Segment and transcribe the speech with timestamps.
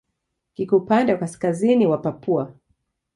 [0.53, 2.53] Kiko upande wa kaskazini wa Papua.